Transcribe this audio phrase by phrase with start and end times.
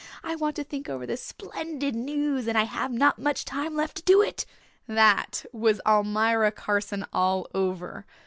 [0.23, 3.97] I want to think over this splendid news and I have not much time left
[3.97, 4.47] to do it.'
[4.87, 8.07] That was Almira Carson all over.